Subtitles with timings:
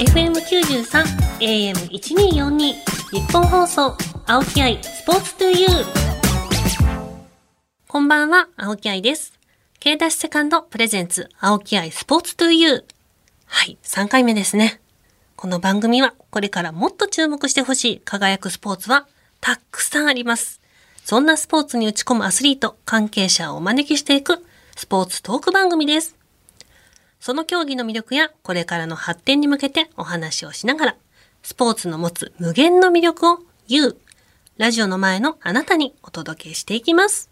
[0.00, 1.04] FM93
[1.40, 2.74] AM1242 日
[3.30, 3.94] 本放送
[4.26, 5.84] 青木愛スポーツトゥユー
[7.86, 9.34] こんばんは青木愛です。
[9.78, 12.84] K ダッシュセカンドプレゼンツ青木愛スポーツトゥユー
[13.44, 14.80] はい3回目ですね。
[15.36, 19.06] この番組はこれからもっと注目してほしい輝くスポーツは
[19.42, 20.62] たくさんあります。
[21.04, 24.42] そんなスポーツに打ち込むアスリート関係者をお招きしていく
[24.76, 26.19] スポーツトーク番組です。
[27.20, 30.96] その競技の魅力やこれからの発展に向けてお話をしながら、
[31.42, 33.38] スポーツの持つ無限の魅力を
[33.68, 33.98] You、
[34.56, 37.30] ラジオの前のあなたにお届けしていきます。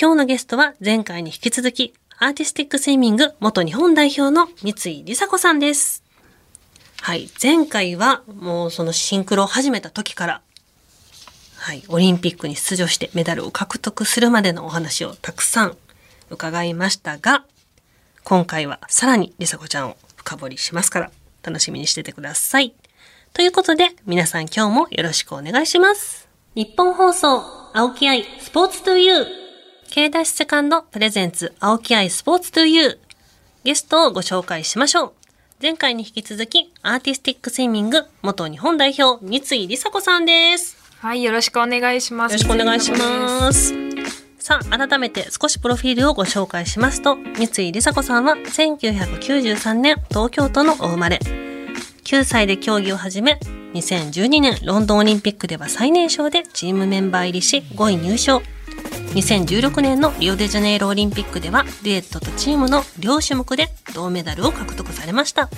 [0.00, 6.04] 今日のゲストは前回に引き続き、アーティスティックスイミング元日本代表の三井梨紗子さんです。
[7.00, 10.42] はい、前回はもうそのシンクロを始めた時から、
[11.56, 15.76] はい、オリンピックに出場してメダルを獲得するまでのお話をたくさん
[16.30, 17.44] 伺いましたが、
[18.24, 21.10] 今回はさらにりさこちゃんを深掘りしますから
[21.42, 22.74] 楽しみにしててください。
[23.34, 26.26] ということで皆さん今日もよろしくお願いします。
[26.54, 27.42] 日本放送
[27.74, 29.26] 青木愛スポーツトゥユー
[29.90, 32.98] K ダッシュセカンドプレゼンツ青木愛スポーツトゥユー
[33.64, 35.12] ゲストをご紹介しましょう。
[35.60, 40.76] 前回に引き続きアーティスティックスイミング元日本代表三井梨紗子さんです。
[41.00, 42.32] はい、よろしくお願いします。
[42.32, 43.83] よろしくお願いします。
[44.44, 51.18] さあ、改めて少しプロフィールをご紹介しますと、三井梨紗子さんは1993年東京都のお生まれ。
[52.04, 53.40] 9歳で競技を始め、
[53.72, 58.42] 2012年ロンドンオリンピックでは最年少でチームメンバー入りし5位入賞。
[59.14, 65.48] 2016年のリオデジャネイロオリンピックではデュエットとチームの両種目で銅メダルを獲得されました。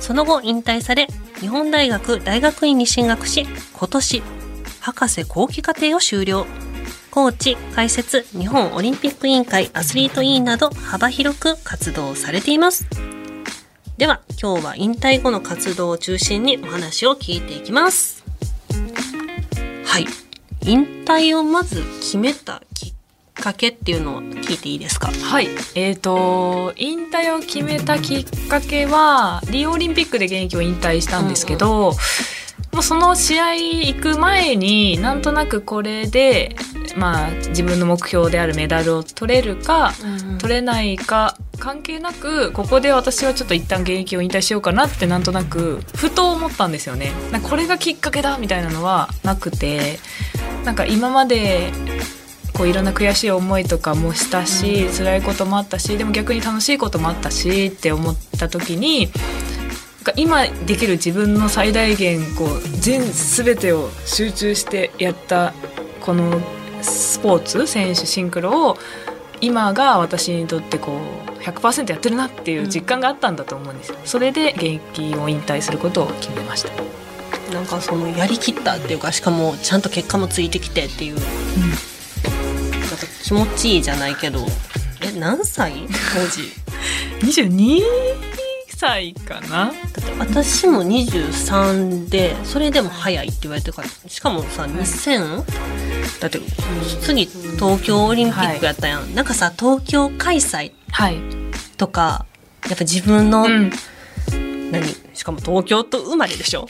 [0.00, 1.06] その後引退され、
[1.40, 4.22] 日本大学大学院に進学し、今年、
[4.80, 6.46] 博士後期課程を修了。
[7.12, 12.86] コーチ、解説、日本オリンピック委員会アスリート委員など幅広く活動されています。
[13.98, 18.24] では、今日は引退後の活動を中心にお話を聞いていきます。
[19.84, 20.06] はい。
[20.62, 22.94] 引退をまず決めたきっ
[23.34, 25.08] かけっていうのを聞いていいですか？
[25.12, 25.48] はい。
[25.74, 31.94] えっ、ー、と、引退を決めたきっかけは、リオオリンピックで現役を引退したんですけど、うんうん
[32.72, 36.56] もうその試合行く前になんとなくこれで
[36.96, 47.12] まあ、自分の目標であるメダルを取れるか、うん、取れないか関係なくここで私はちょっと一旦現役を引退しようかなってなんとなくふと思ったんですよね。
[47.48, 49.98] これがきっかけだみたいなのはなくて
[50.64, 51.72] なんか今まで
[52.52, 59.08] こういろんな悔しい思いとかもしたし、うん、辛いこともあったしでも逆に楽しいこともあったしって思った時に
[60.16, 65.52] 今できる自分の最大限こう全全てを集中してやった
[66.00, 66.40] この
[66.82, 68.78] スポーツ選手シンクロを
[69.40, 70.98] 今が私にとってこ
[71.28, 76.70] う100%やってるなっていう実感があったんだと思うんですよ、うん、それで現役を引退することを決めました。
[77.52, 84.46] なんかそのやりきったっていうかしかもちゃんと結果もついてきてっていう、うん、なんか気持ちいいじゃないけど。
[85.02, 85.72] え何歳？
[86.14, 86.52] 当時。
[87.20, 88.31] 22
[88.82, 89.66] 歳かな？
[89.66, 96.40] だって私も23でそれでも早いって言われてるからしかもさ2000、だって
[97.00, 100.72] 次東京オリンピックやったやん、はい、なんかさ東京開催
[101.76, 102.26] とか、
[102.68, 103.70] やっぱ自分の、うん、
[104.72, 104.82] 何？
[105.14, 106.66] しかも東京と生まれでしょ？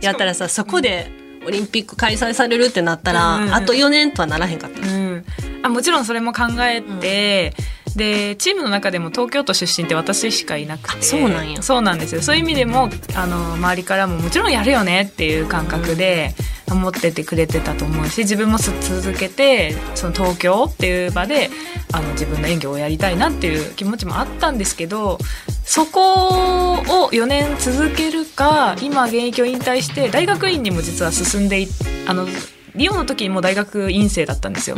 [0.00, 1.10] やったらさそこで
[1.46, 5.24] オリンピック開催されるってなったら、うんうん、あと4年とはならへんかった、うん、
[5.62, 7.64] あもちろんそれも考えて、うん、
[7.96, 11.02] でチームの中でも東京都出身って私しかいなくて。
[11.02, 11.62] そうなんや。
[11.62, 12.22] そうなんですよ。
[12.22, 16.34] そういう意味でもあの周りからももちろんやるよねっていう感覚で、
[16.72, 21.50] 思っててくれてたと思うし自分も続けてその東京っていう場で
[21.92, 25.18] あの自分の演技をやりたいなっていう気持ちもあったんですけど
[25.64, 31.68] そこを4年続けるか今現役を引退して大学院にも実は進んでい
[32.06, 32.26] あの
[32.74, 34.76] リオの時にも大学院生だったんですよ。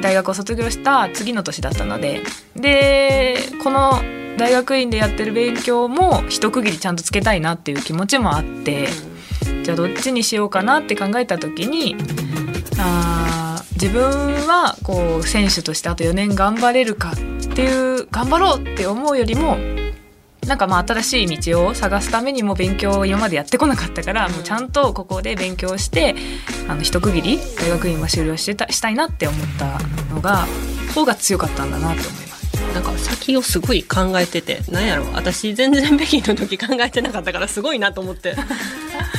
[0.00, 2.22] 大学を卒業した次の年だったので。
[2.56, 4.00] でこの
[4.38, 8.88] 大学院でやってる勉強も一区切りちゃんとつけたいなっていう気持ちもあって。
[9.62, 11.96] じゃあどっちにしようかなって考えた時に
[12.78, 19.56] あ自分はこう選手としてあと4年頑張れるかっていう頑張ろうって思うよりも
[20.46, 26.16] なんかまあ新しい道を探すためにも勉強を今までやってこなかったからもうちゃんとここで勉強して
[26.68, 29.78] あの一区切り大学院は終了してたしたいなって思った
[30.12, 30.46] のが
[30.94, 32.42] 方が強かったんだなって思います。
[32.74, 38.34] なんか先をすごい考えててなんやろ私全然北京の時考えてなかったからすごいなと思って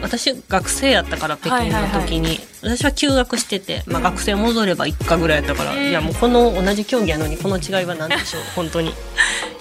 [0.00, 8.92] 私学生やったから北京の時に、私は休学してて、まあ、学生戻れば1日ぐらいやったから、いやもうこの同じ競技やのにこの違いは何でしょう本当に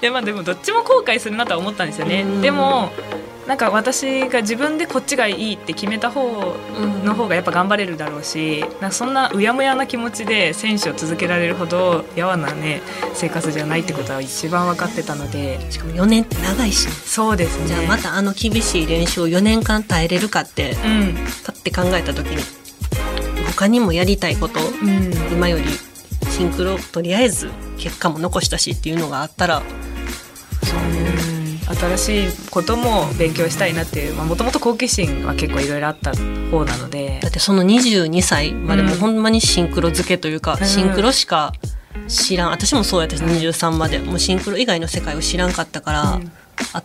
[0.01, 1.87] でまあでもどっちも後悔するなとは思ったん。
[1.87, 2.23] ですよね。
[2.41, 2.91] でも
[3.47, 6.55] なんか私が自分でこっちがいいって決めた方
[7.05, 12.81] の方がやっぱ頑張れるだろうしなんかそんなうやむやな気持ちで選手を続けられるほどやわなね
[13.13, 15.59] 生活じゃないってことは一番分かってたので。
[15.71, 16.89] しかも4年って長いし。
[16.89, 17.67] そうですね。
[17.67, 21.15] じゃあまたあの厳しい練習を4年間耐えれるかってうん。
[21.45, 22.43] パッて考えた時に
[23.47, 25.13] 他にもやりたいことうん。
[25.31, 25.63] 今より
[26.29, 29.96] シンクロとりあえず結果も残したしっていうのがあったらうん
[31.77, 36.11] 新しいことも勉強したいなっていうもともと好奇心は結構いろいろあった
[36.51, 37.19] 方なので。
[37.21, 40.67] だってその22歳までもうんほんまにシンクロ漬けというか、うん。
[40.67, 41.53] シンクロしか
[42.07, 42.49] 知らん。
[42.51, 43.99] 私もそうやったし23まで。
[43.99, 46.31] もうシンクロ以外の世界を知らんかったから、うん。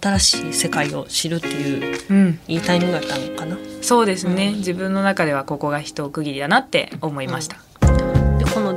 [0.00, 3.56] 新しい世界を知るっていううん、いいタイミングだったのかな。
[3.80, 7.56] そうですね、自分の中ではここが一区切りだなって思いました、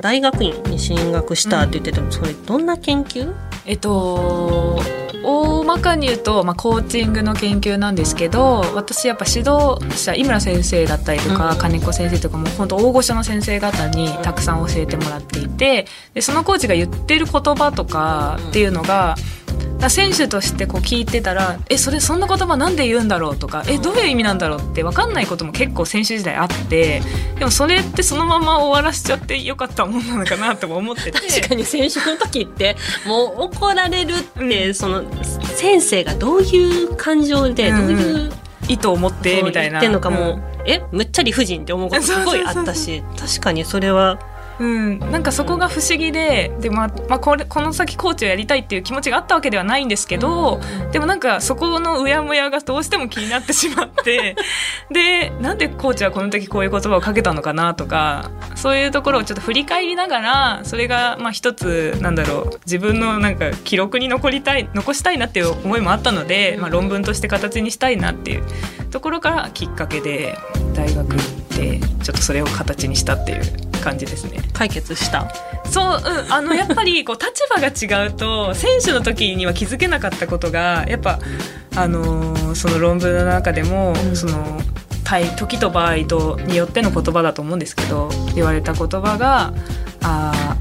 [0.05, 3.33] 大学院に進学したって言ってたの、それどんな研究？
[3.65, 4.79] えっと
[5.23, 11.57] 大まかに言うと、まあ、コーチングの研究なんですけど私やっぱ指導者井村先生だったりとか、うん。
[11.57, 19.17] 金子先生とかも本当大御所の先生方にたくさん教えてもらっていてでそのコーチが言ってる言葉とかっていうのが、だか
[19.79, 27.01] ら選手としてこう聞いてたら「えそれそんな言葉なんで言うんだろう?」とか「えどういう意味なんだろう?」って分かんないことも結構選手時代あって
[27.39, 31.11] でもそれってそのまま終わらしちゃってよかったもんなのかなとも思ってて。
[31.11, 32.75] 確かに選手の時って
[33.05, 35.03] もう怒られるって、その
[35.55, 38.31] 先生がどういう感情でどういう、
[38.67, 39.79] 意図を持ってみたいな。
[39.79, 44.19] 言ってんのかも、うんえむっちゃ理不尽って思うことすごいあったし確かにそれは
[44.59, 50.59] うん、なんかそこが不思議でで、まあまあ、これこの先コーチをやりたいっていう気持ちがあったわけではないんですけど、
[50.91, 54.35] でもなんかそこのうやむやがどうしても気になってしまって
[54.91, 68.43] でなんでコーチはこの時こういう言葉をかけたのかなとかそういうところをちょっと振り返りながらそれがまあ一つなんだろう自分のなんか記録に残りたい残したいなっていう思いもあったので、まあ、論文として形にしたいなっていう
[68.91, 70.37] ところからきっかけで
[70.73, 73.41] 大学行ってちょっとそれを形にしたっていう
[73.83, 74.41] 感じですね。
[74.53, 75.27] 解決した
[75.65, 81.19] そう、うん、あのやっぱりこう立場が違うと選手の時には気づけなかったことがやっぱ
[81.75, 84.61] あのーその論文の中でも、うんその
[85.03, 89.53] 対時と場合とによっての言葉だと思うんですけど言われた言葉が
[90.01, 90.57] あ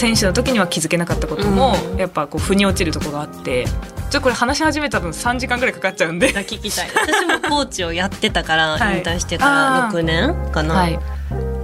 [0.00, 1.98] 選手の時には気づけなかったことも、うん。
[1.98, 3.72] やっぱこう腑に落ちるところがあってちょ
[4.08, 6.32] っとこれ話し始めた分3時間ぐらいかかっちゃうんで。
[6.44, 6.88] 聞きたい。
[6.94, 8.96] 私もコーチをやってたから、はい。
[8.96, 9.98] 引退してからあー。
[9.98, 10.98] 6年かな、はい、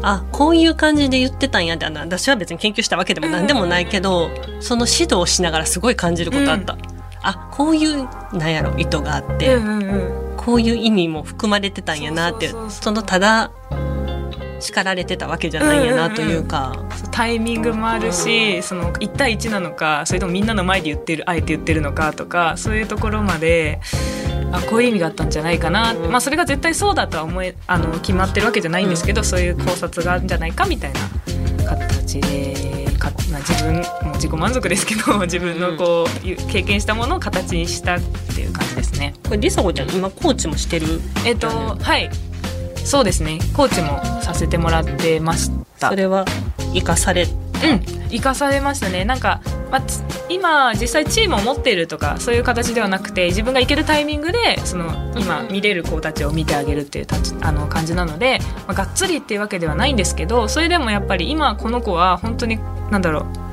[0.03, 4.31] あこういう感じで言ってたんやってあの私は別に研究したわけでも何でもないけど、
[4.61, 6.77] その指導をしながらすごい感じることあった、
[7.23, 10.37] あこういうなんやろ意図があって、うんうんうん。
[10.37, 13.51] こういう意味も含まれてたんやなってそのただ
[14.61, 23.81] 叱られてたわけじゃないんやなというか、そうタイミングもあるし、その1対1なのかそれともみんなの前で言ってるあえて言ってるのかとかそういうところまで
[24.53, 26.11] あこういう意味があったんじゃないかな、うん。
[26.11, 31.01] まあそれが絶対そうだとは思えあの決まってるわけじゃないんですけど、そういう考察があるんじゃないかみたいな。
[31.67, 39.15] 形でか、まあ、自分もう自己満足ですけど自分のこう、経験したものを形にしたっていう感じですね。
[39.25, 41.01] これりさこちゃん今コーチもしてる？
[41.25, 42.09] えっとはい
[42.87, 43.41] そうですね。
[43.53, 45.51] コーチもさせてもらってまし
[45.81, 45.91] た。
[45.91, 46.25] それは
[46.73, 47.27] 生かされ
[47.65, 47.81] うん、
[48.11, 49.05] 生かされましたね。
[49.05, 49.41] なんか、
[49.71, 62.59] まあ、つ今実際チームを持っているとかそういう形ではなくて自分が行けるタイミングでその今見れる子たちを見てあげるっていうたちあの感じなので、まあ、がっつりっていうわけではないんですけどそれでもやっぱり今この子は本当に
[62.91, 63.46] なんだろう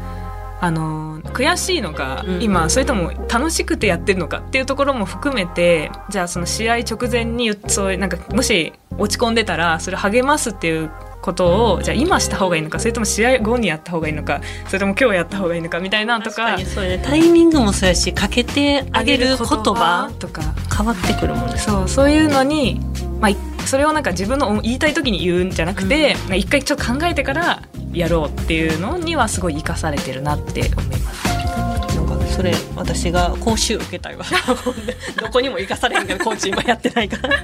[0.63, 10.89] あの悔しいのか、うん今それとも楽しくてやってるのかっていうところも含めてじゃあその試合直前にそういうなんかもし落ち込んでたらそれ励ますっていう
[11.22, 16.98] ことをじゃあ今した方がいいのかそれとも試合後にやった方がいいのかそれとも今日やった方がいいのかみたいなとかにそうね。
[17.00, 20.53] タイミングもそうやしかけてあげる言葉とか。
[20.75, 21.58] 変わってくるもんね。
[21.58, 22.79] そうそういうのに、
[23.20, 27.62] まあ、いそれをなんか自分の言いたい時に言うんじゃなくて、まあ一回ちょっと考えてから
[27.93, 31.95] やろうっていうのにはすごい生かされてるなって思います。
[31.95, 34.25] なんかそれ私が講習受けたいわ。
[35.21, 37.35] どこにも生かされへんけどコーチ今やってないから。
[37.35, 37.39] は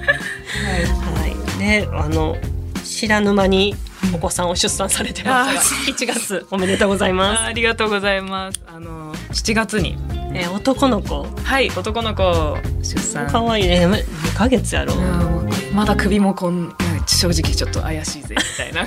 [1.26, 1.58] い。
[1.58, 2.36] であの
[2.84, 3.76] 知らぬ間に
[4.14, 8.60] お子さんを出産されてますが 7月おめでとうございあまありがとうございます。
[8.66, 9.92] あの7月に。
[9.92, 9.98] す、
[10.34, 11.26] えー男の子。
[11.42, 13.28] はい男の子出産。
[13.30, 13.86] 可愛いね。
[13.86, 14.96] 2ヶ月やろ、う。
[14.98, 15.39] ん
[15.80, 18.84] まだ首もこん正直ちょっと怪しいぜみたいな。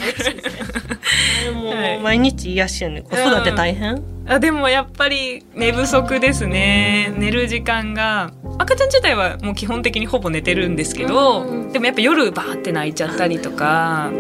[1.59, 2.99] もうはい毎日癒しやね。
[2.99, 7.11] ん子育て大変、あでもやっぱり寝不足ですね。
[7.17, 11.71] 寝る時間が赤ちゃん自体はもう基本的にほぼ寝てるんですけど、うん。
[11.71, 14.11] でもやっぱ夜バーって泣いちゃったりとか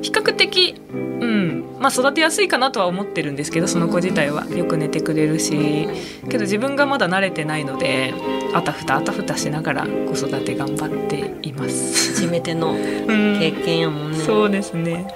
[0.00, 5.88] 比較的うんまあ、育てやすいかなとは思ってるんですけどその子自体はよく寝てくれるし
[6.28, 8.14] けど自分がまだ慣れてないので
[8.54, 12.14] あたふたあたふたしながら子育て頑張っています。
[12.14, 14.18] 初めての うん経験やもんね。
[14.18, 15.06] そうですね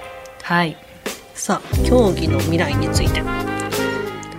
[0.43, 0.77] はい
[1.35, 3.23] さあ、競技の未来について。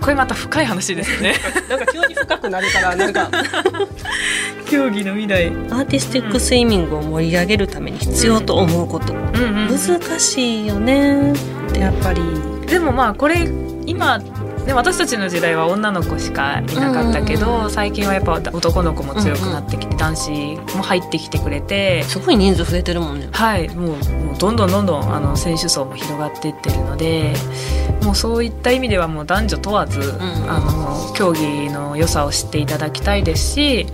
[0.00, 1.34] これまた深い話ですね
[1.70, 3.30] なんか急に深くなるから、なんか、
[4.68, 9.12] 競技の未来アーティスティックスイミングを盛り上げるために必要と思うこと。
[9.12, 11.32] うんうん難しいよね。
[11.78, 12.20] やっぱり。
[12.66, 13.48] でもまあこれ
[13.86, 14.20] 今
[14.66, 20.30] ね、私たちの時代は女の子しかいなかったけど、最近はやっぱ男の子も強くなってきて、男子
[20.76, 23.28] も入ってきてくれてすごい人数増えてるもんね。
[23.32, 27.32] はいもうもうどんどんどんどんあの選手層も広がっていってるので
[28.02, 33.86] もうそういった意味ではもう男女問わず、んあの競技の良さを知っていただきたいですし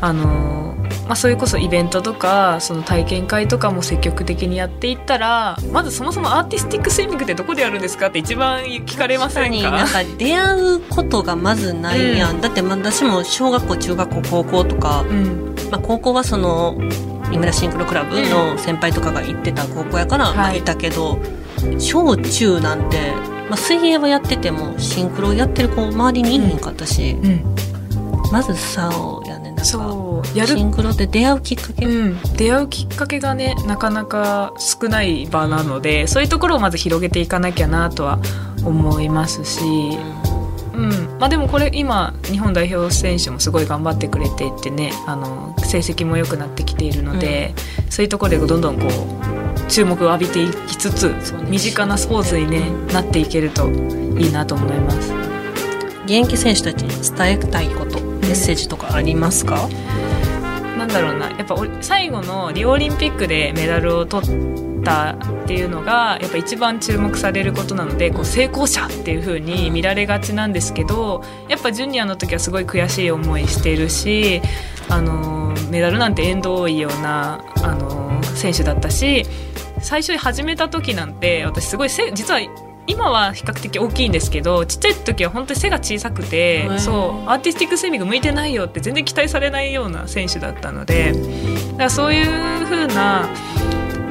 [0.00, 15.54] あの、まあ、それこそイベントとかその体験会とかも積極的にやっていったらまずそもそもアーティスティックスイミングってどこでやるんですかって一番聞かれませんかになんか出会うことがまずないやん、だって私も小学校中学校高校とか、うん。
[15.70, 16.78] まあ、高校はその
[17.30, 21.18] 井村シンクロクラブの先輩とかが行ってた高校やから、まあ、はいいたけど
[21.78, 23.12] 小中なんて、
[23.48, 27.44] まあ、水泳はやっててもシンクロやってる子周りにいへんかったし、うん、
[28.32, 29.64] まずそうやねなんか。
[29.64, 30.56] そうやる。
[30.56, 38.18] シンクロで出会うきっかけ、うん、出会うきっかけがねなかなか少ない場なのでそういうところをまず広げていかなきゃなとは
[38.64, 39.60] 思いますし、
[40.74, 41.18] うん。
[41.18, 47.54] まあ、でもこれ今日本代表選手もすごい頑張ってくれていてねあの成績も良くなってきているので、
[47.90, 51.14] そういうところでどんどんこう注目を浴びていきつつ
[51.48, 53.68] 身近なスポーツに、ね、なっていけると
[54.18, 55.12] いいなと思います。
[56.04, 59.68] 現役選手たちに伝えたいことメッセージとかありますか、
[60.88, 61.30] なんだろうな。
[61.30, 64.30] やっぱ最後のリオオリンピックでメダルを取っ
[64.82, 65.10] た
[65.44, 74.40] っていうのがやっぱ一番注目されることなのでこう成功者っていう風に見られがちなんですけどやっぱジュニアの時はすごい悔しい思いしてるし
[74.88, 79.24] あのメダルなんて縁遠いようなあの選手だったし
[79.80, 82.40] 最初に始めた時なんて私すごい実は
[82.88, 91.18] 今は比較的大きいんですけどちっちゃい時は本当に背が小さくてそうアーティスティックスイミング向いてないよって全然期待されないような選手だったのでだ
[91.76, 93.28] からそういう風な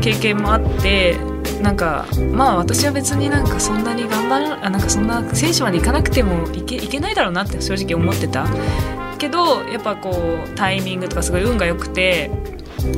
[0.01, 1.17] 経験もあって
[1.62, 8.46] なんかまあ私は別になんかそんなに頑張らあなんかそんな選手まで行かなくてもいけいけないだろうなって正直思ってた。
[9.17, 12.29] けどやっぱこうタイミングとかすごい運が良くて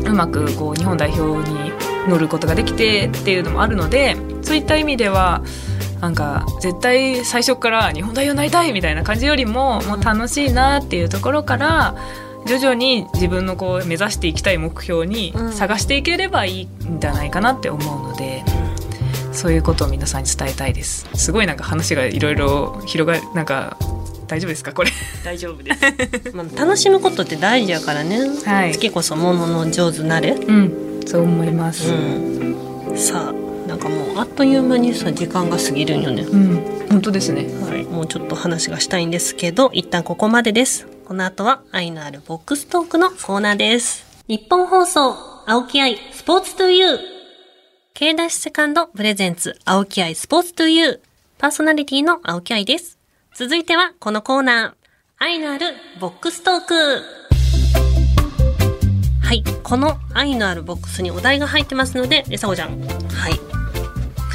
[0.05, 1.71] うまくこう日本代表に
[2.07, 5.43] 乗ることができてっていうのもあるのでそういった意味では
[6.01, 11.95] なんか絶対最初から日本代表になりたいみたいな感じよりももう楽しいなっていうところから
[12.45, 15.51] 徐々に自分のこう目指していきたい目標にうん。
[15.53, 18.45] 探していければいいんじゃないかなって思うので、
[19.33, 21.05] そういうことを皆さんに伝えたいです。
[21.15, 23.77] すごいなんか話がいろいろ広がなんか
[24.27, 24.91] 大丈夫ですかこれ？
[25.25, 28.73] 大丈夫です、まあ、楽しむことって大事やからね、 はい。
[28.73, 30.31] 好きこそものの上手なれ。
[30.31, 40.87] うんそう思いますうんさあなんかもうあっという間にさ時間が過ぎるんよねうん、本当ですねはい、もうちょっと話がしたいんですけど、一旦ここまでです。
[41.05, 44.05] この後は愛のあるボックストークのコーナーです。
[44.27, 46.99] 日本放送、青木愛、スポーツトゥユー。
[47.93, 50.99] K ダッシュセカンドプレゼンツ、青木愛、スポーツトゥユー。
[51.37, 52.99] パーソナリティの青木愛です。
[53.35, 54.73] 続いてはこのコーナー、
[55.17, 56.75] 愛のあるボックストーク。
[59.29, 62.81] はい、この愛のあるボックスにお題が入ってますので、りさこちゃん。
[62.81, 63.39] はい。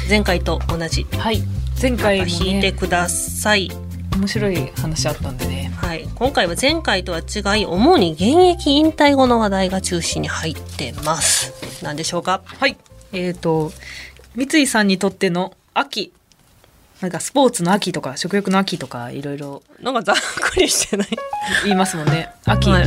[0.07, 1.05] 前回と同じ。
[1.19, 1.43] はい
[1.81, 3.69] 前回も、引いてね、ください。
[4.15, 6.07] 面白い話あったんでねはい。
[6.15, 11.83] 今回は前回とは違い、主に現役引退後の話題が中心に入ってます。
[11.83, 12.41] 何でしょうか？
[12.45, 12.77] はい
[13.11, 13.73] えー、と
[14.33, 16.13] 三井さんにとっての秋
[17.01, 21.07] なんかスポーツの秋とか食欲の秋とかいろいろなんかざっくりしてない？
[21.63, 22.85] 言いますもんね秋、はい。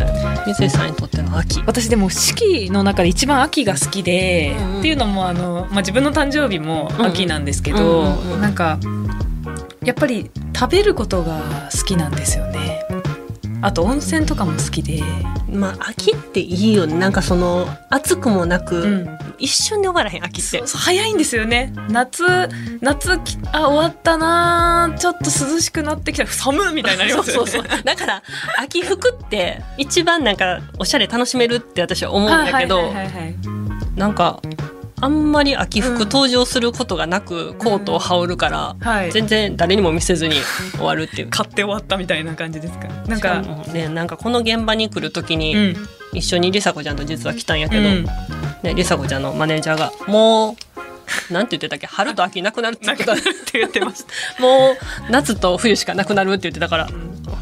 [0.54, 1.62] 三井さんにとっての秋。
[1.66, 8.78] 私でも四季の中で一番秋が好きで、うんうんっていうのもあの、まあ、自分の誕生日も秋なんですけど、うんうんうんうんなんか
[9.84, 12.84] やっぱり食べることが好きなんですよね
[13.60, 15.02] あと温泉とかも好きで、
[15.50, 16.94] まあ、秋っていいよね。
[16.94, 19.18] なんかその、暑くもなく、うん。
[19.38, 20.62] 一瞬で終わらへん、秋って。
[20.66, 21.72] 早いんですよね。
[21.88, 22.48] 夏
[22.80, 27.50] 夏きあ終わったなちょっと涼しくなってきた寒いみたいになりますよね。
[27.50, 27.82] そうそうそう。
[27.82, 28.22] だから、
[28.58, 33.34] 秋服って一番なんかおしゃれ楽しめるって私は思うんだけど、はいはいはいはい。
[33.96, 34.40] なんか、
[35.00, 39.12] あんまり秋服登場することがなく、コートを羽織るから、はい。
[39.12, 40.36] 全然誰にも見せずに
[40.72, 41.28] 終わるっていう。
[41.28, 42.88] 買って終わったみたいな感じですか？
[43.06, 45.76] なんしかね、なんかこの現場に来るときに、うん。
[46.14, 48.06] 一緒にりさこちゃんと実は来たんやけど、うん。
[48.62, 50.56] ね、りさこちゃんのマネージャーが、も
[51.30, 51.86] う、なんて言ってたっけ？
[51.86, 53.12] 春と秋なくなるって言ってた。
[53.12, 53.22] って
[53.58, 54.12] 言ってました。
[54.42, 54.72] も
[55.08, 56.88] う夏と冬しかなくなるって言ってたから、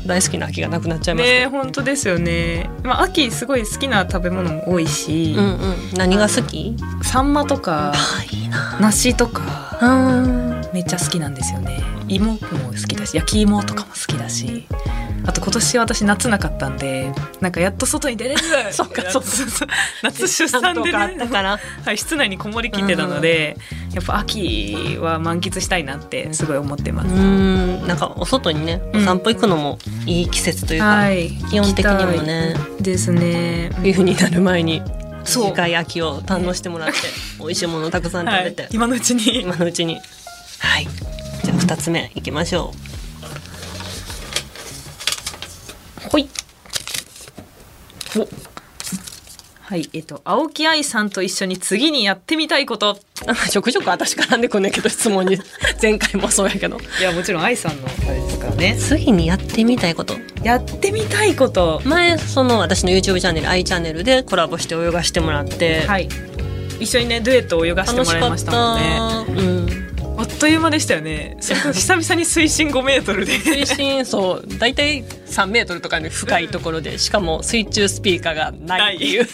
[0.07, 1.47] 大好きな秋がなくなっちゃいますね。
[1.47, 5.75] 本当ですよね、まあ、秋すごい好きな食べ物も多いし、うんうん。
[5.97, 6.77] 何が好き？
[7.03, 7.93] サンマとか
[8.81, 14.67] 梨とかうんめっちゃ好きなんですよね芋も好きだし焼き芋とかも好きだし
[15.27, 18.41] あと今年私夏なかったんでなんかやっと外に出れる
[18.73, 19.69] そっかそっかそう
[20.03, 21.59] 夏出産でとかあっねたから。
[21.85, 23.57] はい、室内にこもりきってたので、
[23.93, 27.13] やっぱ秋は満喫したいなってすごい思ってまうす。
[27.13, 27.87] ん。
[27.87, 32.55] なんかお外にねお散歩行くのもいい季節というか、はい、気温的にもね。
[32.81, 33.71] ですね。
[33.81, 34.83] 冬になる前に
[35.25, 35.45] そう。
[35.51, 36.95] 短い秋を堪能してもらって
[37.41, 39.43] 美味しいものをたくさん食べて、はい、今のうちに。
[39.43, 40.01] 今のうちに。
[40.59, 40.89] はい
[41.67, 42.73] 2つ目いきましょ
[46.09, 46.29] ほい。
[48.17, 48.29] お
[49.63, 53.01] はい、えっと、青木愛さんと一緒に次にやってみたいこと。
[53.23, 55.39] うなんかちょくちょく私絡んでくんねんけど質問に
[55.83, 58.77] 前回もそうやけどいや、もちろん愛さんのあれですからね。
[58.79, 61.83] 次にやってみたいことやってみたいこと。
[61.85, 66.09] 前その私の YouTube チャンネル i チャンネルでコラボして泳がしてもらって、はい。
[66.79, 68.97] 一緒にね、デュエットを泳がしてもらいましたもんね。
[68.97, 69.86] た、うん
[70.19, 71.37] あっという間でしたよね。
[71.41, 73.39] それこそ久々に水深5メートルで。
[73.39, 79.27] 水深そう大体3メートルとかの深いところでしかも水中スピーカーがないっていう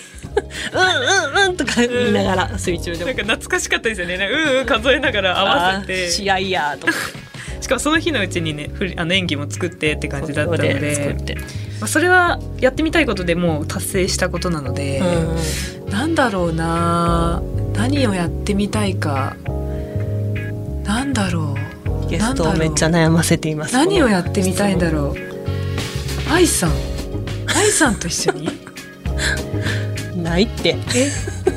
[0.73, 4.15] うんうんうんとか言いながら水中でもなんか懐かしかったですよね。
[4.15, 6.11] うんうん数えながら合わせて。
[6.11, 6.93] 試合やとか
[7.61, 11.37] しかもその日のうちにね、あの演技も作ってって感じだったので。
[11.79, 17.43] まあ、それはやってみたいことでもう達成したことなので、うんなんだろうな
[17.75, 19.37] 何をやってみたいか
[21.13, 21.55] なんだろ
[22.07, 22.09] う。
[22.09, 23.75] ゲストをめっちゃ悩ませています。
[23.75, 26.33] 何をやってみたいんだろう。
[26.33, 26.73] 愛さん。
[27.55, 28.49] 愛さんと一緒に？
[30.17, 30.77] ないって。
[30.95, 31.11] え？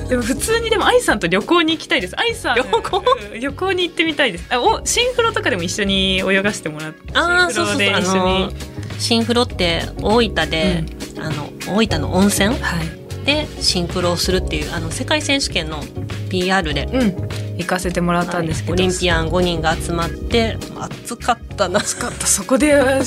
[0.10, 2.20] でも普通にでも愛さんと旅行に行きたいです。
[2.20, 2.56] 愛さん。
[2.58, 3.04] 旅行？
[3.34, 3.40] うん。
[3.40, 4.46] 旅行に行ってみたいです。
[4.50, 7.00] あおシンフロとかでも一緒に泳がしてもらって。
[7.14, 8.00] ああシンフロで一緒に。
[8.00, 8.52] あの
[9.00, 10.84] シンフロって大分で、
[11.18, 13.26] あの大分の温泉はい。
[13.26, 15.84] でシンクロをするっていうあの世界選手権の
[16.30, 21.80] PR でうん行かせてもらったんですけど、オリンピアン5人が集まって暑かったな。
[21.80, 22.28] 暑かった。
[22.28, 23.02] そこであ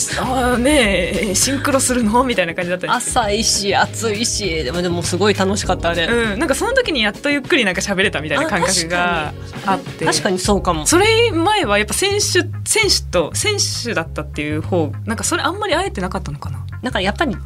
[0.54, 2.24] あねえシンクロするの？
[2.24, 3.10] みたいな感じだったんです。
[3.10, 9.32] 浅いし暑いしでもでもすごい楽しかったあれ、うん、なんかその時にやっとゆっくりなんか喋れたみたいな感覚が
[9.66, 10.04] あって。
[10.04, 10.86] 確かにそうかも。
[10.86, 12.20] それ前はやっぱ選手
[12.64, 16.64] 選手と選手だったっていう方なんかそれあんまり会えてなかったのかな？
[16.82, 17.36] なんかやっぱり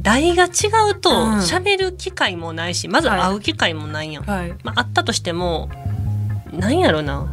[0.00, 0.48] 代が違
[0.90, 1.38] うとうん。
[1.38, 4.54] 喋る機会もないし、まずはい会う機会もないやん、はい。
[4.62, 5.70] まあ、あったとしても
[6.58, 7.26] なんやろな。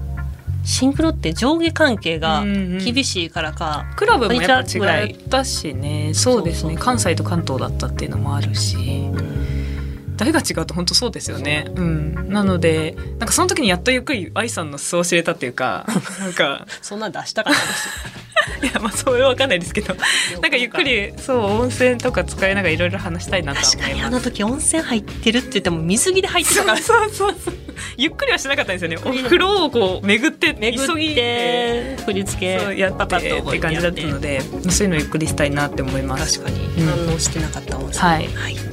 [0.64, 2.78] シンクロって上下関係がうんうん。
[2.78, 6.12] 厳しいからか、クラブもやっぱ違ったしね。
[6.14, 6.76] そうですね。
[6.78, 8.78] 関西と関東だったっていうのもあるし
[10.22, 11.66] 誰が違うと本当そうですよね。
[11.76, 12.30] うん。
[12.30, 15.88] なのでなんかその時にやっとゆっくり愛さんの素を知れたっていうか
[16.22, 17.90] なんかそんなん出したかったです。
[18.62, 19.96] いやまあそれは分かんないですけど
[20.42, 26.78] なんかゆっくりそう温泉とか使いながらいろいろ話したいなとは確かにあの時温泉入ってるって言っても水着で入ってたから。
[26.78, 27.54] そうそうそう
[27.98, 28.98] ゆっくりはしなかったんですよね。
[28.98, 33.60] お風呂をこう巡って巡急ぎって振り付けそうやってパパッとって。
[33.60, 36.40] 感じだったのでそういうのゆっくりしたいなって思います。
[36.42, 36.66] 確かに。
[36.84, 37.08] うん。
[37.08, 38.71] 反応してなかった温泉、はい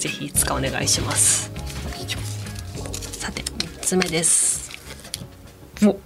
[0.00, 1.50] ぜひいつかお願いします。
[3.12, 4.70] さて3つ目です。
[5.84, 5.98] お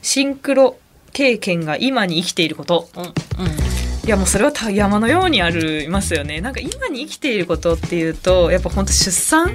[0.00, 0.78] シンクロ
[1.12, 2.88] 経験が今に生きていること。
[2.96, 3.10] うんうん。
[4.06, 6.40] いやもうそれはた山のようにありますよね。
[6.40, 9.54] なんか今に生きていることっていうとやっぱ本当出産？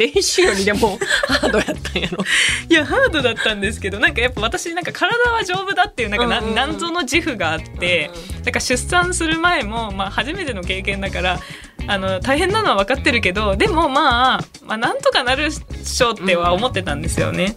[0.00, 2.24] 練習よりでもハードやったんやろ。
[2.68, 6.54] いやハードだったんですけどなんかやっぱ私なんか体は丈夫だっていうなんかなうんうんうん。
[6.54, 11.40] なんぞの自負があってうんだから出産する前も、まあ、初めての経験だから
[11.86, 17.56] あの大変なのは分かってるけどでもまあ、まあ、なんとかなるっしょっては思ってたんですよね。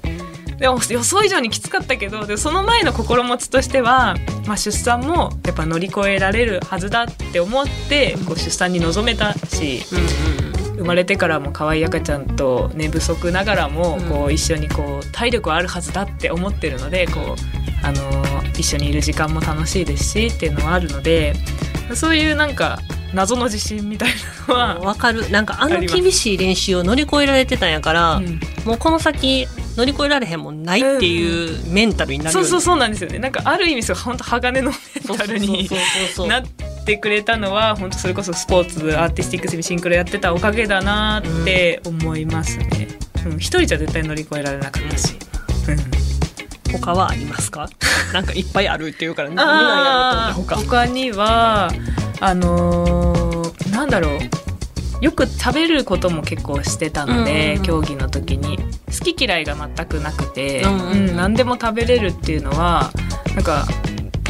[0.60, 9.84] でも予想以上にきつかったけどでその前の心持ちとしては、まあ、出産もやっぱ乗り越えられるはずだって思ってこう出産に臨めたし
[10.84, 14.10] 生まれてからも可愛い赤ちゃんと寝不足ながらもうん。
[14.10, 21.34] こう一緒にこう体力はあるはずだって思ってるのでこう、あのー一緒にいる時間も楽しいですしっていうのはあるので
[21.96, 22.80] そういうなんか
[23.14, 24.10] 謎の自信みたい
[24.48, 25.30] なのは、わかる。
[25.30, 28.40] なんかあの厳しい練習を乗り越えられてたんやから、うん。
[28.66, 32.48] もうこの先乗り越えられへんもんないっていうメンタルになるよね。
[32.48, 33.20] そうそうそうなんですよね。
[33.20, 34.78] なんかある意味そう本当鋼のメ
[35.14, 36.44] ンタルにそうそうそうそうな
[36.84, 42.88] ってくれたのは本当それこそスポーツアーティスティックスイミシンクロやってたおかげだなって思いますね。
[43.26, 45.16] うん、一人じゃ絶対乗り越えられなかったし。
[45.70, 46.80] うん。
[46.80, 47.70] 他はありますか？
[48.14, 50.78] なんかいっぱいあるっていうから何あなんやろうと思って他。
[50.78, 51.72] 他には
[52.20, 54.20] あのーなんだろう。
[55.04, 57.62] よく食べることも結構してたので、うんうんうん。
[57.64, 58.58] 競技の時に。
[58.58, 61.10] 好き嫌いが全くなくて、うんうんうん。
[61.10, 62.92] うん何でも食べれるっていうのは
[63.36, 63.66] なんか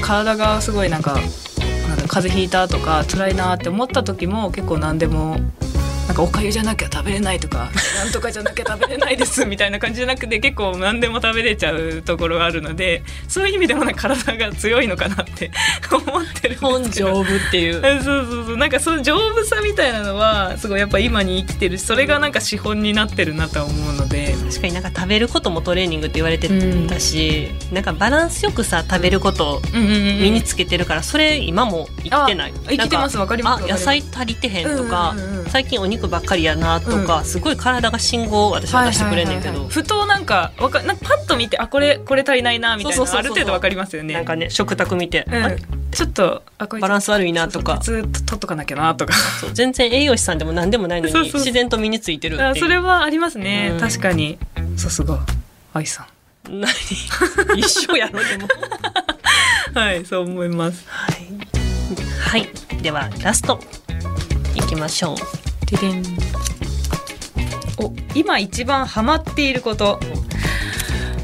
[0.01, 1.17] 体がすごいなんか
[1.87, 5.37] なんだ風邪ひいたとか辛いなって思った時も結構何でも。
[6.07, 15.51] なんかおかゆじゃなきゃ食べれないとか なんとかじゃなきゃ食べれないですみたいな感じじゃなくて結構何でも食べれちゃうところがあるのでそういう意味でもなんか体が強いのかなって
[15.91, 26.47] 思ってるですけど丈夫っていうえ そうそうそうなんかその丈夫さみたいなのはすごいやっぱ今に生きてるしそれがなんか資本になってるなとは思うので確かになんか食べることもトレーニングって言われて
[26.87, 32.51] たし、なんかバランスよくさ食べることうんうんうん身につけてるからそれ今も生きてない。
[32.51, 33.17] あ生きてます。
[33.17, 44.15] わかりますあ野菜足りてへんとか、うんうんうん最近お肉ばっかりやなとか、すごい体が信号を私は出してくれんねんけど、ふとなんかわかなんかパッと見てあこれこれ足りないなみたいなある程度わかりますよね。
[44.15, 46.43] なんかね食卓見て、うん、ちょっと
[46.81, 47.79] バランス悪いなとか。
[47.81, 49.13] ずっと取っとかなきゃなとか。
[49.53, 53.79] 全然栄養士さんでも何でもないのに自然と身についてるってそれはありますね、うん。
[53.79, 54.37] 確かに。
[54.77, 55.19] さすが
[55.73, 56.07] 愛さ
[56.49, 56.67] 何？
[57.57, 58.45] 一緒やろでも。
[58.45, 58.49] ん
[59.77, 60.83] はいそう思います。
[60.87, 62.49] はい、はい、
[62.81, 63.59] ではラスト
[64.55, 65.65] いきましょう。
[65.65, 66.03] てれん。
[67.77, 69.99] お今一番ハマっていること。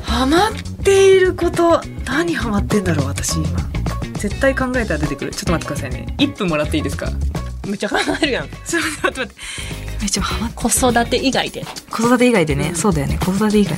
[0.03, 0.51] ハマっ
[0.83, 1.81] ていること。
[2.05, 3.68] 何ハマってんだろう私今
[4.19, 5.31] 絶対考えたら出てくる。
[5.31, 6.13] ちょっと待ってくださいね。
[6.17, 7.07] 1分もらっていいですか？
[7.67, 8.47] めっちゃ考えるやん。
[8.49, 9.19] ちょっと待って。
[9.21, 9.35] 待って
[10.01, 11.65] めっちゃハマっ子育て以外で。
[11.89, 12.75] 子育て以外でね、うん。
[12.75, 13.17] そうだよね。
[13.23, 13.77] 子育て以外。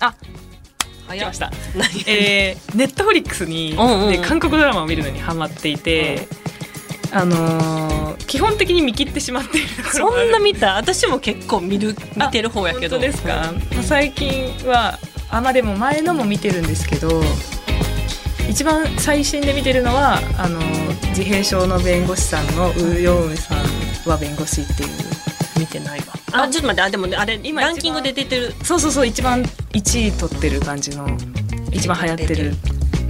[0.00, 0.14] あ
[1.08, 1.52] 来早ました。
[1.76, 4.12] 何 えー、ネットフリックスに、うんうんうん。
[4.12, 6.26] で韓国ドラマを見るのにハマっていて、
[7.12, 7.92] あのー
[8.26, 10.76] 基本的に見切ってしまっているそんな見た？
[10.76, 12.98] 私も結構見る見てる方やけど。
[12.98, 14.98] 本当ですか、最近は
[15.30, 17.22] あまあでも前のも見てるんですけど
[18.48, 20.58] 一番最新で見てるのはあの
[21.10, 23.58] 自閉症の弁護士さんのウー・ヨンウさん
[24.10, 24.88] は弁護士っていう
[25.58, 26.06] 見てないわ。
[26.32, 28.54] あちょっと待ってあでもねあれ今ランキングで出てる。
[28.64, 31.06] そうそうそう一番1位取ってる感じの
[31.70, 32.54] 一番流行ってる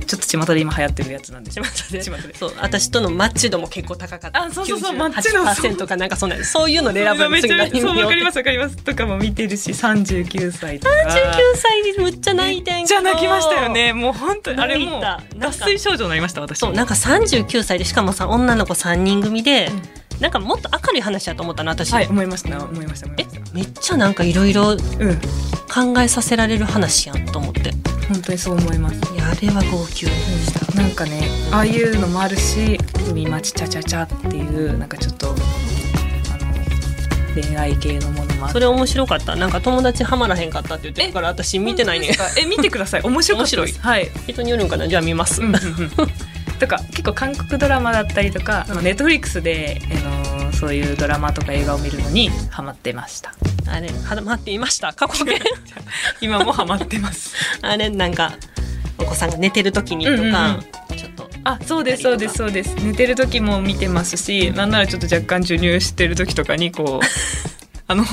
[0.04, 1.50] ちょっと巷で今流行ってるやつなんで。
[1.50, 2.02] 巷で。
[2.02, 4.44] 巷でそう私とのマッチ度も結構高かった。
[4.44, 10.94] あそうそうそうマッチ度98%かなんかそんなそういうので選ぶめっちゃ次そうわかりすますわかりますとかも見てるし39歳とか。
[10.94, 13.92] 19歳でむっちゃ泣いてんじゃ泣きましたよね。
[13.92, 15.00] もう本当にあれも
[15.36, 19.70] 脱水症状になりました私そうなんか39歳でしかもさ女の子3人組で、
[20.22, 24.78] なんかもっと明るい話やと思ったな私、はい思いました思いましたえめっちゃなんかいろいろうん。
[25.72, 27.70] 考えさせられる話やんと思って。
[27.70, 27.72] い
[28.08, 28.94] 本当にそう思います。
[29.16, 35.34] やあれは号泣でした、なんかねああいうのもあるし「海町チャチャチャ」っていうなんかちょっと
[37.34, 39.34] 恋愛系のものもそれ面白かった。
[39.34, 43.02] なんか友達ハマらへんかったって言ってるから私見てないねえ見てください。
[43.02, 43.66] 面白かった面白い。
[43.68, 44.10] ですはい。
[44.28, 44.86] 人によるんかな？
[44.86, 45.62] じゃあ見ます、うんうんうん
[46.62, 53.34] とか結構韓国ドラマだったりとかネットフリックスで、あのそういうドラマとか映画を見るのにハマってました。
[53.66, 54.92] あれはまっていました？
[54.92, 55.40] 過去形？
[56.22, 57.34] 今もハマってます。
[57.62, 58.32] あれなんか
[58.96, 60.30] お子さんが寝てる時にとか、うんうん
[60.90, 60.96] うん。
[60.96, 61.28] ちょっと。
[61.42, 62.76] あそうですそうですそうです。
[62.76, 67.06] 寝てる時も見てますしなんならちょっと若干授乳してる時とかにこう
[67.88, 68.04] あの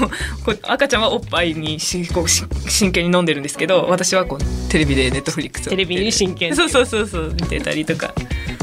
[0.64, 6.56] 赤ちゃんはおっぱいにしこうし真剣に飲んでるんですけど私はこうテレビでネットフリックスをテレビに真剣。
[6.56, 8.14] そうそうそうそう見てたりとか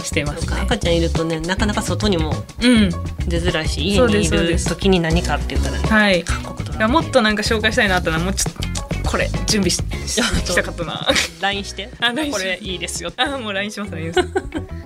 [0.04, 0.60] してますね。
[0.60, 2.90] 赤ちゃんいるとねなかなか外にもうん。
[3.28, 5.88] 出づらいしうでにいる時に何かって言ったらね。
[5.88, 6.22] はい。
[6.24, 8.54] 韓国ドいやラマもっとなんか紹介したいなとなもうちょっ
[9.02, 11.06] とこれ準備ししたかったな。
[11.40, 11.88] LINE して？
[12.00, 13.12] あこれいいですよ。
[13.16, 14.30] あもう LINE します LINE します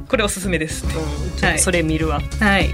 [0.08, 0.84] これおすすめです。
[0.84, 2.20] うんそれ見るわ。
[2.40, 2.70] はい。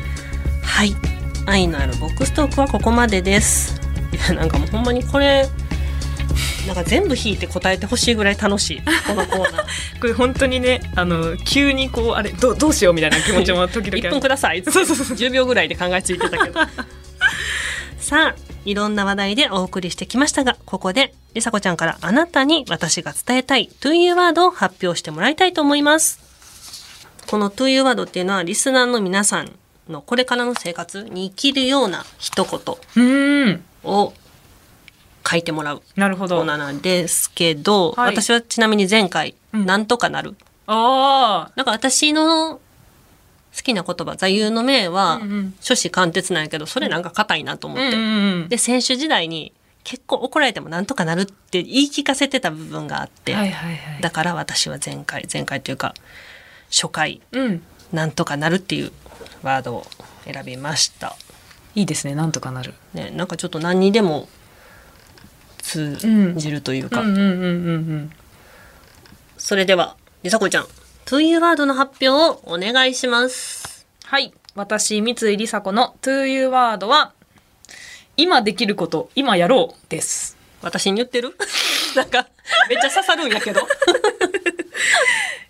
[0.63, 1.16] はい
[1.47, 3.81] 愛のあるボックストークはここまでです。
[4.13, 5.49] いやなんかもうほんまにこれ
[6.67, 8.83] なんか全部引いて答えてほしいぐらい楽しい。
[9.07, 9.65] このコーナー。
[10.01, 14.63] これ本当にねあの急にこうあれどうどうしようみたいな気持ちも 時々1分ください。
[14.67, 16.61] そうそうそう10秒ぐらいで考えついてたけど。
[18.01, 26.21] さあいろんな話題でお送りしてきましたがここでりさこちゃんからあなたに私が伝えたいというワードを発表してもらいたいと思います。
[27.27, 29.53] この to you ワードっていうのはリスナーの皆さん
[29.89, 34.13] のこれからの生活に生きるような一言を
[35.29, 36.45] 書いてもらうなるほど。
[36.45, 38.15] なんですけど、はい。
[38.17, 39.67] 私はちなみに前回、うん。
[39.67, 40.37] なんとかなる。
[40.69, 42.61] あなんか私の
[43.57, 47.85] 好きな言葉、座右の銘は、うんうん諸子貫徹なんやけど、それなんか硬いなと思って。
[47.85, 48.49] あうんうんうん。
[48.49, 54.01] で、選手時代に結構怒られてもなんとかなるって言い聞かせてた部分があって、はいはいはい。
[54.03, 55.95] だから私は前回、前回というか、
[56.71, 57.63] 初回、うん。
[57.93, 58.93] なんとかなるっていう
[59.43, 59.87] ワードを
[60.25, 61.17] 選びました。
[61.75, 64.29] いいですねなんとかなるね、なんかちょっと何にでも
[65.59, 65.97] 通
[66.37, 67.03] じるというか、
[69.37, 70.67] それでは、りさこちゃん、
[71.05, 73.87] というワードの発表をお願いします。
[74.05, 77.13] はい私、三井梨紗子の to you ワードは、
[78.17, 80.39] 今できること、今やろうです。
[80.63, 81.37] 私に言ってる？
[81.95, 82.27] なんか、
[82.71, 83.61] めっちゃ刺さるんやけど。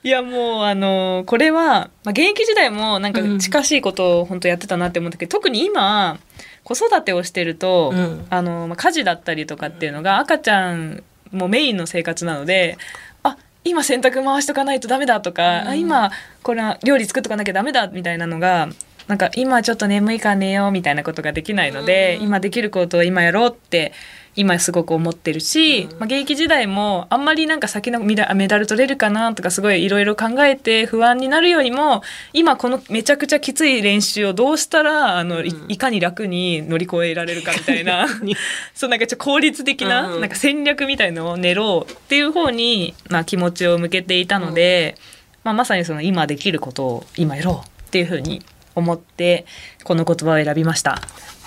[0.07, 3.39] いやもうあのこれは、まあ、現役時代もなんかうん。
[3.41, 6.21] 近しいことを本当やってたなって思ったけど、特に今
[6.63, 8.27] 子育てをしてると、うん。
[8.31, 12.79] あのまあ、家事だったりとかっていうのが赤ちゃんもメインの生活なので
[13.25, 15.69] あ今洗濯回しとかないとダメだとか、うん。
[15.71, 16.13] あ今
[16.45, 18.69] これは料理作っとかなきゃダメだみたいなのが
[19.09, 22.27] なんか今ちょっと眠いから寝ようみたいなことができないので、うん。
[22.27, 23.93] 今できることを今やろうって
[24.37, 25.99] 今すごく思ってるし、うん。
[25.99, 38.07] まあ、現役時代もあんまりなんか先のメダル取れるかなとかすごいいろいろ考えて不安になるよりも今このめちゃくちゃきつい練習をどうしたらあのいかに楽に乗り越えられるかみたいな。
[38.75, 40.21] そうなんかちょ効率的な,、うん。
[40.21, 44.97] なんか戦略みたいのを練ろうっていう方に、まあ、気持ちを向けていたので、
[45.45, 48.43] まあ、まさにその今できることを今やろうっていうふうに
[48.75, 49.47] 思って
[49.85, 51.01] この言葉を選びました。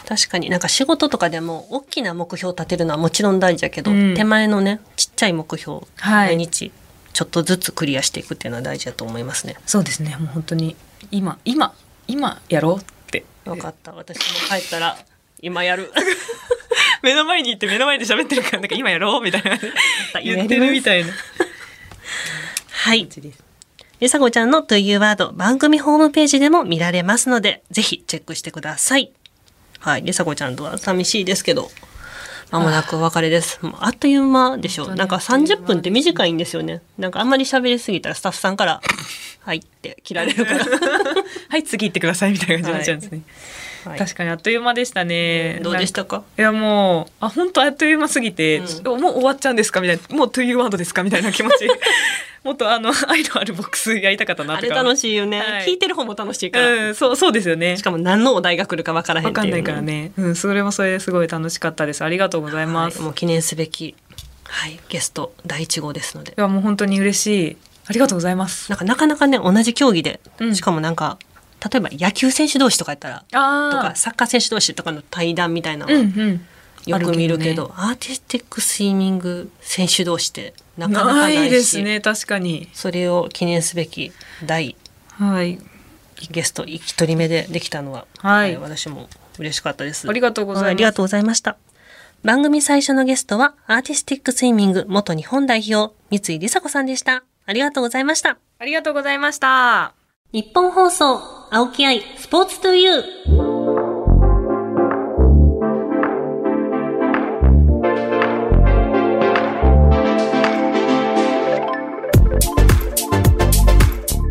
[0.08, 0.50] 確かに。
[0.50, 4.16] なんか仕事とかでも大きな目標を立てるのはもちろん大事だけど、うん。
[4.16, 6.28] 手前のねちっちゃい目標、はい。
[6.28, 6.72] 毎日
[7.14, 9.56] ちょっとずつクリアしていくっていうのは大事だと思いますね。
[9.66, 10.16] そうですね。
[10.18, 10.76] もう本当に
[11.12, 11.74] 今今
[12.08, 13.26] 今やろうって。
[13.46, 13.92] 分かった。
[13.92, 14.98] 私も帰ったら
[15.42, 15.92] 今やる。
[17.02, 19.58] 目の前に行って目の前で喋ってるからなんか今やろうみたいな。
[20.14, 21.14] た言ってるみたいな。
[22.72, 23.08] はい。
[24.00, 29.12] りさこちゃんのというワード番組ホームページでも見られますのでぜひチェックしてください
[29.80, 30.04] はい。
[30.04, 31.70] りさこちゃんとは寂しいですけど
[32.52, 33.60] まもなくお別れです。
[33.62, 36.82] もうあっという間でしょ本当になんか30分って短いんですよね。
[36.98, 38.82] なんかあんまり喋りすぎたらスタッフさんから
[39.42, 40.66] 「はい」って切られるから、
[41.50, 45.60] はい次行ってくださいみたいな感じになっちゃうんですね、はい確かにあっという間でしたね。
[45.64, 46.24] どうでしたか？
[46.38, 48.62] いやもうあ本当あっという間すぎて、う
[48.98, 49.82] もう終わっちゃうんですか？
[49.82, 51.68] みたいなもう「というワードですか?」みたいな気持ち。
[52.42, 54.66] もっとあの愛のあるボックスやりたかったなとか。
[54.66, 57.76] あれ楽しいよね、はい聞いてる方も楽しいから、うんそうそうですよね。
[57.76, 59.38] しかも何のお題が来るかわからへんっていう。
[59.38, 62.02] わかんないからね、うん、それもそれですごい楽しかったです。
[62.04, 63.06] ありがとうございます、はい。
[63.06, 63.94] もう記念すべき、
[64.46, 66.32] はい、ゲスト第1号ですので。
[66.32, 67.58] いやもう本当に嬉しい。
[67.88, 68.70] ありがとうございます。
[68.70, 70.56] なんかなかなかね同じ競技で、うん。
[70.56, 71.18] しかもなんか
[71.64, 76.46] 例えば野球選手同士とかやったらあとかサッカー選手同士とかの対談みたいなのうんはうん。
[76.86, 82.70] よく見るけあど,、アーティスティックスイミング選手同士ってなかなかなないですね確かに。
[82.74, 84.12] それを記念すべき
[84.46, 84.76] 第
[85.10, 85.60] はい。
[86.32, 88.56] ゲスト1人目でできたのは、はい。
[88.58, 90.10] 私も嬉しかったです。
[90.10, 90.64] ありがとうございます。
[90.66, 91.58] はありがとうございました。
[92.24, 97.24] 番組最初のゲストは、アーティスティックスイミング元日本代表、三井梨紗子さんでした。
[97.46, 98.38] ありがとうございました。
[98.60, 99.94] ありがとうございました。
[100.34, 103.04] 日本放送、青木愛、スポーツトゥユー。